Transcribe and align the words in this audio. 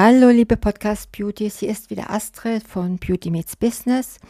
Hallo 0.00 0.28
liebe 0.28 0.56
Podcast 0.56 1.10
Beauties, 1.10 1.58
hier 1.58 1.70
ist 1.70 1.90
wieder 1.90 2.08
Astrid 2.10 2.62
von 2.62 2.98
Beauty 2.98 3.32
Meets 3.32 3.56
Business. 3.56 4.20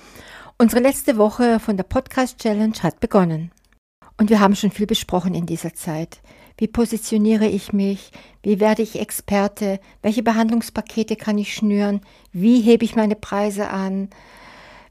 Unsere 0.56 0.80
letzte 0.80 1.18
Woche 1.18 1.60
von 1.60 1.76
der 1.76 1.84
Podcast 1.84 2.38
Challenge 2.38 2.78
hat 2.82 3.00
begonnen. 3.00 3.50
Und 4.16 4.30
wir 4.30 4.40
haben 4.40 4.56
schon 4.56 4.70
viel 4.70 4.86
besprochen 4.86 5.34
in 5.34 5.44
dieser 5.44 5.74
Zeit. 5.74 6.22
Wie 6.56 6.68
positioniere 6.68 7.46
ich 7.46 7.74
mich? 7.74 8.12
Wie 8.42 8.60
werde 8.60 8.80
ich 8.80 8.98
Experte? 8.98 9.78
Welche 10.00 10.22
Behandlungspakete 10.22 11.16
kann 11.16 11.36
ich 11.36 11.52
schnüren? 11.52 12.00
Wie 12.32 12.62
hebe 12.62 12.86
ich 12.86 12.96
meine 12.96 13.14
Preise 13.14 13.68
an? 13.68 14.08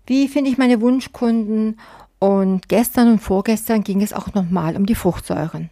Wie 0.06 0.28
finde 0.28 0.52
ich 0.52 0.60
meine 0.60 0.80
Wunschkunden? 0.80 1.80
Und 2.20 2.70
gestern 2.70 3.14
und 3.14 3.20
vorgestern 3.20 3.84
ging 3.84 4.04
es 4.04 4.14
auch 4.14 4.32
nochmal 4.36 4.78
um 4.78 4.86
die 4.86 4.94
Fruchtsäuren. 4.94 5.72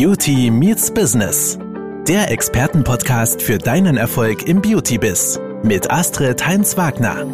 Beauty 0.00 0.48
Meets 0.52 0.94
Business. 0.94 1.58
Der 2.06 2.30
Expertenpodcast 2.30 3.42
für 3.42 3.58
deinen 3.58 3.96
Erfolg 3.96 4.46
im 4.46 4.62
Beauty-Biz. 4.62 5.40
Mit 5.64 5.90
Astrid 5.90 6.46
Heinz-Wagner. 6.46 7.26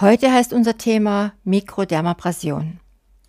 Heute 0.00 0.32
heißt 0.32 0.52
unser 0.52 0.78
Thema 0.78 1.32
Mikrodermabrasion. 1.42 2.78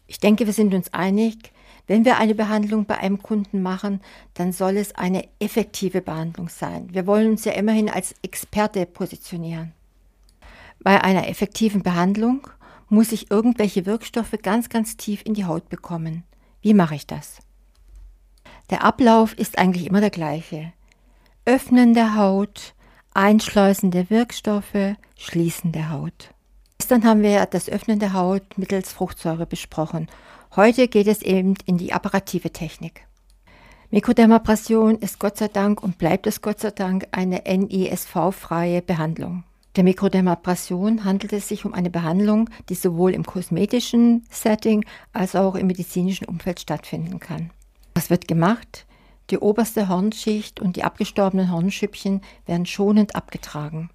Ich 0.05 0.19
denke, 0.19 0.45
wir 0.45 0.53
sind 0.53 0.75
uns 0.75 0.93
einig, 0.93 1.51
wenn 1.87 2.05
wir 2.05 2.19
eine 2.19 2.35
Behandlung 2.35 2.85
bei 2.85 2.99
einem 2.99 3.23
Kunden 3.23 3.63
machen, 3.63 3.99
dann 4.35 4.51
soll 4.51 4.77
es 4.77 4.93
eine 4.93 5.27
effektive 5.39 6.03
Behandlung 6.03 6.49
sein. 6.49 6.89
Wir 6.91 7.07
wollen 7.07 7.31
uns 7.31 7.45
ja 7.45 7.53
immerhin 7.53 7.89
als 7.89 8.13
Experte 8.21 8.85
positionieren. 8.85 9.73
Bei 10.83 11.03
einer 11.03 11.27
effektiven 11.27 11.81
Behandlung 11.81 12.47
muss 12.89 13.11
ich 13.11 13.31
irgendwelche 13.31 13.85
Wirkstoffe 13.85 14.35
ganz, 14.41 14.69
ganz 14.69 14.97
tief 14.97 15.21
in 15.25 15.33
die 15.33 15.45
Haut 15.45 15.69
bekommen. 15.69 16.23
Wie 16.61 16.73
mache 16.73 16.95
ich 16.95 17.07
das? 17.07 17.39
Der 18.69 18.83
Ablauf 18.83 19.33
ist 19.33 19.57
eigentlich 19.57 19.87
immer 19.87 20.01
der 20.01 20.09
gleiche. 20.09 20.73
Öffnen 21.45 21.93
der 21.93 22.15
Haut, 22.15 22.73
Einschleusen 23.13 23.91
der 23.91 24.09
Wirkstoffe, 24.09 24.95
Schließen 25.15 25.71
der 25.71 25.91
Haut. 25.91 26.31
Gestern 26.77 27.05
haben 27.05 27.21
wir 27.21 27.45
das 27.45 27.69
Öffnen 27.69 27.99
der 27.99 28.13
Haut 28.13 28.57
mittels 28.57 28.91
Fruchtsäure 28.91 29.45
besprochen. 29.45 30.07
Heute 30.55 30.87
geht 30.87 31.07
es 31.07 31.21
eben 31.21 31.55
in 31.65 31.77
die 31.77 31.93
apparative 31.93 32.51
Technik. 32.51 33.07
Mikrodermabrasion 33.89 34.97
ist 34.97 35.17
Gott 35.17 35.37
sei 35.37 35.47
Dank 35.47 35.81
und 35.81 35.97
bleibt 35.97 36.27
es 36.27 36.41
Gott 36.41 36.59
sei 36.59 36.71
Dank 36.71 37.07
eine 37.11 37.43
NISV-freie 37.47 38.81
Behandlung. 38.81 39.43
Der 39.77 39.83
Mikrodermabrasion 39.83 41.05
handelt 41.05 41.33
es 41.33 41.47
sich 41.47 41.63
um 41.63 41.75
eine 41.75 41.91
Behandlung, 41.91 42.49
die 42.67 42.73
sowohl 42.73 43.13
im 43.13 43.23
kosmetischen 43.23 44.25
Setting 44.31 44.83
als 45.13 45.35
auch 45.35 45.53
im 45.53 45.67
medizinischen 45.67 46.25
Umfeld 46.25 46.59
stattfinden 46.59 47.19
kann. 47.19 47.51
Was 47.93 48.09
wird 48.09 48.27
gemacht? 48.27 48.87
Die 49.29 49.37
oberste 49.37 49.87
Hornschicht 49.87 50.59
und 50.59 50.77
die 50.77 50.83
abgestorbenen 50.83 51.51
Hornschüppchen 51.51 52.21
werden 52.47 52.65
schonend 52.65 53.15
abgetragen. 53.15 53.91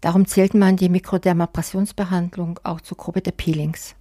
Darum 0.00 0.24
zählt 0.24 0.54
man 0.54 0.76
die 0.76 0.88
Mikrodermabrasionsbehandlung 0.88 2.60
auch 2.62 2.80
zur 2.80 2.96
Gruppe 2.96 3.20
der 3.20 3.32
Peelings. 3.32 3.96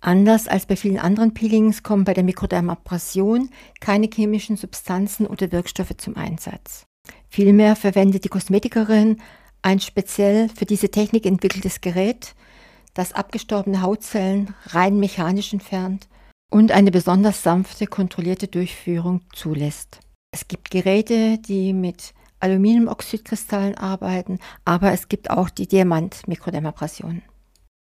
Anders 0.00 0.46
als 0.46 0.66
bei 0.66 0.76
vielen 0.76 1.00
anderen 1.00 1.34
Peelings 1.34 1.82
kommen 1.82 2.04
bei 2.04 2.14
der 2.14 2.22
Mikrodermabrasion 2.22 3.50
keine 3.80 4.06
chemischen 4.06 4.56
Substanzen 4.56 5.26
oder 5.26 5.50
Wirkstoffe 5.50 5.96
zum 5.96 6.16
Einsatz. 6.16 6.86
Vielmehr 7.28 7.74
verwendet 7.74 8.24
die 8.24 8.28
Kosmetikerin 8.28 9.16
ein 9.64 9.80
speziell 9.80 10.48
für 10.50 10.66
diese 10.66 10.90
Technik 10.90 11.24
entwickeltes 11.24 11.80
Gerät, 11.80 12.34
das 12.92 13.12
abgestorbene 13.12 13.80
Hautzellen 13.80 14.54
rein 14.66 14.98
mechanisch 14.98 15.52
entfernt 15.52 16.06
und 16.52 16.70
eine 16.70 16.90
besonders 16.90 17.42
sanfte, 17.42 17.86
kontrollierte 17.86 18.46
Durchführung 18.46 19.22
zulässt. 19.32 20.00
Es 20.32 20.48
gibt 20.48 20.70
Geräte, 20.70 21.38
die 21.38 21.72
mit 21.72 22.12
Aluminiumoxidkristallen 22.40 23.76
arbeiten, 23.76 24.38
aber 24.64 24.92
es 24.92 25.08
gibt 25.08 25.30
auch 25.30 25.48
die 25.48 25.66
Diamant-Mikrodermabrasion. 25.66 27.22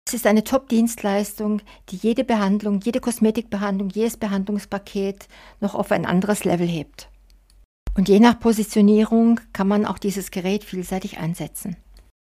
Es 0.06 0.14
ist 0.14 0.26
eine 0.26 0.44
Top-Dienstleistung, 0.44 1.62
die 1.88 1.96
jede 1.96 2.24
Behandlung, 2.24 2.80
jede 2.80 3.00
Kosmetikbehandlung, 3.00 3.90
jedes 3.90 4.16
Behandlungspaket 4.16 5.28
noch 5.60 5.74
auf 5.74 5.92
ein 5.92 6.04
anderes 6.04 6.44
Level 6.44 6.66
hebt. 6.66 7.09
Und 7.94 8.08
je 8.08 8.20
nach 8.20 8.38
Positionierung 8.38 9.40
kann 9.52 9.68
man 9.68 9.84
auch 9.84 9.98
dieses 9.98 10.30
Gerät 10.30 10.64
vielseitig 10.64 11.18
einsetzen. 11.18 11.76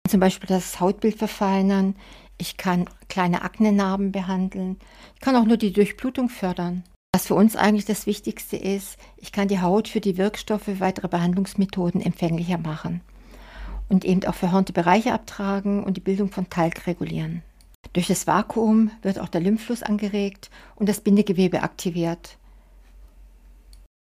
Zum 0.08 0.20
Beispiel 0.20 0.48
das 0.48 0.80
Hautbild 0.80 1.16
verfeinern, 1.16 1.94
ich 2.38 2.56
kann 2.56 2.88
kleine 3.08 3.42
Aknenarben 3.42 4.10
behandeln, 4.10 4.76
ich 5.14 5.20
kann 5.20 5.36
auch 5.36 5.44
nur 5.44 5.56
die 5.56 5.72
Durchblutung 5.72 6.28
fördern. 6.28 6.82
Was 7.14 7.26
für 7.26 7.34
uns 7.34 7.56
eigentlich 7.56 7.84
das 7.84 8.06
Wichtigste 8.06 8.56
ist, 8.56 8.96
ich 9.18 9.32
kann 9.32 9.46
die 9.46 9.60
Haut 9.60 9.86
für 9.86 10.00
die 10.00 10.16
Wirkstoffe 10.16 10.80
weitere 10.80 11.08
Behandlungsmethoden 11.08 12.00
empfänglicher 12.00 12.58
machen 12.58 13.02
und 13.88 14.04
eben 14.04 14.24
auch 14.24 14.34
verhornte 14.34 14.72
Bereiche 14.72 15.12
abtragen 15.12 15.84
und 15.84 15.96
die 15.96 16.00
Bildung 16.00 16.30
von 16.30 16.48
Talg 16.48 16.86
regulieren. 16.86 17.42
Durch 17.92 18.06
das 18.06 18.26
Vakuum 18.26 18.90
wird 19.02 19.18
auch 19.18 19.28
der 19.28 19.42
Lymphfluss 19.42 19.82
angeregt 19.82 20.50
und 20.74 20.88
das 20.88 21.00
Bindegewebe 21.00 21.62
aktiviert. 21.62 22.38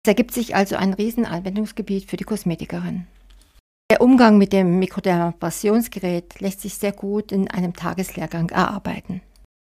Es 0.08 0.12
ergibt 0.12 0.32
sich 0.32 0.56
also 0.56 0.74
ein 0.74 0.94
Riesenanwendungsgebiet 0.94 2.08
für 2.08 2.16
die 2.16 2.24
Kosmetikerin. 2.24 3.06
Der 3.90 4.00
Umgang 4.00 4.38
mit 4.38 4.54
dem 4.54 4.78
Mikrodermabrasionsgerät 4.78 6.40
lässt 6.40 6.62
sich 6.62 6.76
sehr 6.76 6.92
gut 6.92 7.30
in 7.30 7.50
einem 7.50 7.74
Tageslehrgang 7.74 8.48
erarbeiten. 8.48 9.20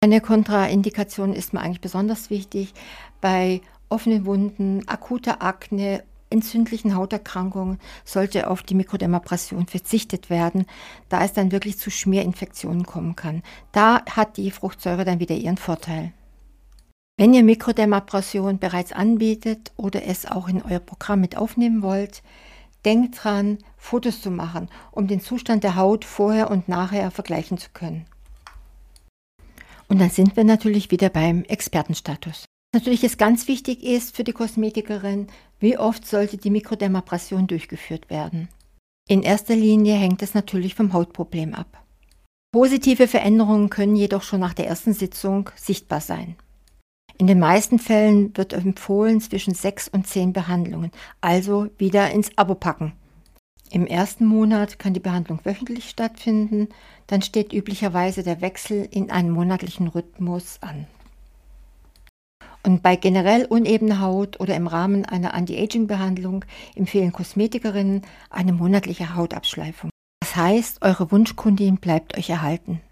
Eine 0.03 0.21
Kontraindikation 0.21 1.34
ist 1.34 1.53
mir 1.53 1.61
eigentlich 1.61 1.81
besonders 1.81 2.31
wichtig 2.31 2.75
bei 3.21 3.61
offenen 3.89 4.27
Wunden, 4.27 4.83
akuter 4.89 5.41
Akne, 5.41 6.03
entzündlichen 6.31 6.97
Hauterkrankungen 6.97 7.78
sollte 8.05 8.51
auf 8.51 8.65
die 8.65 8.75
Mikrodermabrasion 8.75 9.69
verzichtet 9.69 10.31
werden, 10.31 10.66
da 11.09 11.25
es 11.25 11.33
dann 11.33 11.53
wirklich 11.53 11.78
zu 11.78 11.93
Schmierinfektionen 11.93 12.84
kommen 12.87 13.15
kann. 13.15 13.45
Da 13.71 14.05
hat 14.11 14.37
die 14.37 14.51
Fruchtsäure 14.51 15.05
dann 15.05 15.21
wieder 15.21 15.37
ihren 15.37 15.59
Vorteil. 15.59 16.12
Wenn 17.16 17.32
ihr 17.32 17.44
Mikrodermabrasion 17.44 18.58
bereits 18.58 18.92
anbietet 18.92 19.70
oder 19.76 20.04
es 20.04 20.26
auch 20.26 20.48
in 20.48 20.62
euer 20.62 20.80
Programm 20.80 21.20
mit 21.20 21.36
aufnehmen 21.36 21.80
wollt, 21.82 22.22
denkt 22.84 23.22
dran, 23.22 23.58
Fotos 23.76 24.20
zu 24.20 24.32
machen, 24.32 24.69
um 24.91 25.06
den 25.06 25.20
Zustand 25.20 25.62
der 25.62 25.76
Haut 25.76 26.04
vorher 26.04 26.50
und 26.50 26.69
nachher 26.69 27.12
vergleichen 27.12 27.56
zu 27.56 27.70
können. 27.72 28.04
Und 29.86 30.00
dann 30.00 30.10
sind 30.10 30.36
wir 30.36 30.42
natürlich 30.42 30.91
wieder 30.91 31.08
beim 31.08 31.44
Expertenstatus. 31.44 32.47
Natürlich 32.74 33.04
ist 33.04 33.19
ganz 33.19 33.47
wichtig 33.47 33.84
ist 33.84 34.16
für 34.16 34.24
die 34.24 34.32
Kosmetikerin, 34.32 35.28
wie 35.60 35.78
oft 35.78 36.04
sollte 36.06 36.36
die 36.36 36.50
Mikrodermabrasion 36.50 37.47
durchgeführt 37.47 38.10
werden. 38.10 38.48
In 39.08 39.22
erster 39.22 39.54
Linie 39.54 39.94
hängt 39.94 40.22
es 40.22 40.34
natürlich 40.34 40.74
vom 40.74 40.92
Hautproblem 40.92 41.54
ab. 41.54 41.84
Positive 42.53 43.06
Veränderungen 43.06 43.70
können 43.70 43.94
jedoch 43.94 44.22
schon 44.22 44.41
nach 44.41 44.54
der 44.54 44.66
ersten 44.66 44.94
Sitzung 44.94 45.50
sichtbar 45.54 46.00
sein. 46.00 46.34
In 47.24 47.28
den 47.28 47.38
meisten 47.38 47.78
Fällen 47.78 48.36
wird 48.36 48.52
empfohlen 48.52 49.18
zwischen 49.18 49.54
sechs 49.54 49.88
und 49.88 50.06
zehn 50.06 50.34
Behandlungen, 50.34 50.90
also 51.22 51.68
wieder 51.78 52.10
ins 52.10 52.36
Abo 52.36 52.54
packen. 52.54 52.92
Im 53.70 53.86
ersten 53.86 54.26
Monat 54.26 54.78
kann 54.78 54.92
die 54.92 55.00
Behandlung 55.00 55.40
wöchentlich 55.42 55.88
stattfinden, 55.88 56.68
dann 57.06 57.22
steht 57.22 57.54
üblicherweise 57.54 58.24
der 58.24 58.42
Wechsel 58.42 58.86
in 58.90 59.10
einen 59.10 59.30
monatlichen 59.30 59.88
Rhythmus 59.88 60.58
an. 60.60 60.86
Und 62.62 62.82
bei 62.82 62.94
generell 62.94 63.46
unebener 63.46 64.02
Haut 64.02 64.38
oder 64.38 64.54
im 64.54 64.66
Rahmen 64.66 65.06
einer 65.06 65.32
Anti-Aging-Behandlung 65.32 66.44
empfehlen 66.74 67.12
Kosmetikerinnen 67.12 68.02
eine 68.28 68.52
monatliche 68.52 69.14
Hautabschleifung. 69.14 69.88
Das 70.20 70.36
heißt, 70.36 70.82
eure 70.82 71.10
Wunschkundin 71.10 71.78
bleibt 71.78 72.18
euch 72.18 72.28
erhalten. 72.28 72.82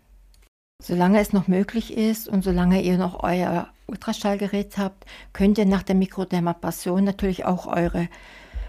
Solange 0.82 1.20
es 1.20 1.34
noch 1.34 1.49
möglich 1.49 1.94
ist 1.94 2.28
und 2.28 2.43
solange 2.43 2.81
ihr 2.81 2.96
noch 2.96 3.23
euer 3.23 3.69
Ultraschallgerät 3.87 4.79
habt, 4.79 5.05
könnt 5.32 5.58
ihr 5.58 5.67
nach 5.67 5.82
der 5.82 5.94
Mikrodermabrasion 5.94 7.05
natürlich 7.05 7.44
auch 7.44 7.67
eure 7.67 8.08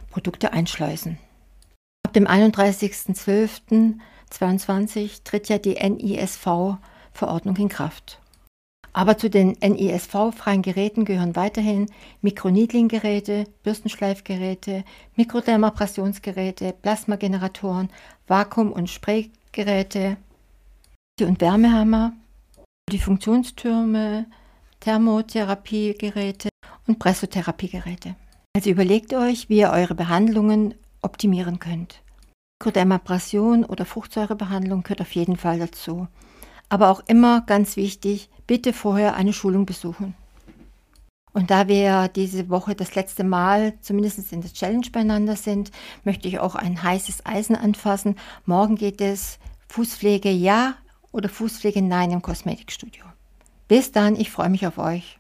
Produkte 0.10 0.52
einschleusen. 0.54 1.18
Ab 2.06 2.14
dem 2.14 2.28
31.12.22 2.28 5.24
tritt 5.24 5.50
ja 5.50 5.58
die 5.58 5.76
NISV-Verordnung 5.76 7.56
in 7.58 7.70
Kraft. 7.70 8.20
Aber 8.96 9.18
zu 9.18 9.28
den 9.30 9.58
NISV-freien 9.60 10.62
Geräten 10.62 11.04
gehören 11.04 11.36
weiterhin 11.36 11.90
Mikroneedling-Geräte, 12.22 13.46
Bürstenschleifgeräte, 13.64 14.84
Mikrodermabrasionsgeräte, 15.16 16.76
Plasmageneratoren, 16.80 17.90
Vakuum- 18.28 18.72
und 18.72 18.92
Spraygeräte 18.92 20.18
und 21.20 21.42
Wärmehammer, 21.42 22.14
die 22.92 23.00
Funktionstürme, 23.00 24.28
Thermotherapiegeräte 24.84 26.50
und 26.88 27.00
Pressotherapiegeräte. 27.00 28.16
Also 28.54 28.70
überlegt 28.70 29.14
euch, 29.14 29.48
wie 29.48 29.60
ihr 29.60 29.72
eure 29.72 29.96
Behandlungen 29.96 30.74
optimieren 31.02 31.60
könnt. 31.60 32.02
Mikrodermabrasion 32.60 33.64
oder 33.64 33.86
Fruchtsäurebehandlung 33.86 34.84
gehört 34.84 35.00
auf 35.00 35.14
jeden 35.14 35.38
Fall 35.38 35.60
dazu. 35.60 36.08
Aber 36.68 36.90
auch 36.90 37.02
immer 37.08 37.42
ganz 37.42 37.78
wichtig, 37.78 38.30
bitte 38.46 38.74
vorher 38.74 39.16
eine 39.16 39.32
Schulung 39.32 39.66
besuchen. 39.66 40.16
Und 41.32 41.50
da 41.50 41.68
wir 41.70 42.10
diese 42.10 42.50
Woche 42.50 42.76
das 42.76 42.94
letzte 42.94 43.24
Mal 43.24 43.74
zumindest 43.80 44.32
in 44.34 44.42
der 44.42 44.52
Challenge 44.52 44.88
beieinander 44.92 45.38
sind, 45.38 45.72
möchte 46.04 46.28
ich 46.28 46.40
auch 46.40 46.56
ein 46.56 46.84
heißes 46.84 47.26
Eisen 47.26 47.56
anfassen. 47.56 48.18
Morgen 48.46 48.76
geht 48.76 49.00
es 49.00 49.40
Fußpflege 49.70 50.30
ja 50.30 50.76
oder 51.12 51.30
Fußpflege 51.30 51.82
nein 51.82 52.12
im 52.12 52.22
Kosmetikstudio. 52.22 53.04
Bis 53.68 53.92
dann, 53.92 54.16
ich 54.16 54.30
freue 54.32 54.50
mich 54.50 54.68
auf 54.68 54.78
euch. 54.78 55.20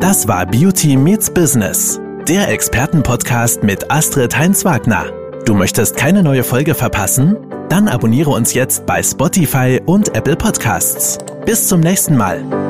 Das 0.00 0.26
war 0.26 0.46
Beauty 0.46 0.96
Meets 0.96 1.30
Business, 1.30 2.00
der 2.26 2.48
Expertenpodcast 2.48 3.62
mit 3.62 3.90
Astrid 3.90 4.36
Heinz-Wagner. 4.36 5.12
Du 5.44 5.54
möchtest 5.54 5.96
keine 5.96 6.22
neue 6.22 6.44
Folge 6.44 6.74
verpassen? 6.74 7.36
Dann 7.68 7.88
abonniere 7.88 8.30
uns 8.30 8.54
jetzt 8.54 8.86
bei 8.86 9.02
Spotify 9.02 9.80
und 9.84 10.16
Apple 10.16 10.36
Podcasts. 10.36 11.18
Bis 11.44 11.68
zum 11.68 11.80
nächsten 11.80 12.16
Mal. 12.16 12.67